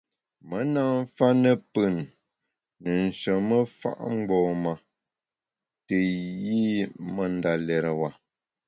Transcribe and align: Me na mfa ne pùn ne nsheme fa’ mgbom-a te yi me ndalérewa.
Me 0.47 0.57
na 0.73 0.81
mfa 1.01 1.27
ne 1.41 1.51
pùn 1.71 1.95
ne 2.81 2.91
nsheme 3.07 3.57
fa’ 3.79 3.89
mgbom-a 4.15 4.73
te 5.85 5.97
yi 6.43 6.59
me 7.13 7.23
ndalérewa. 7.35 8.09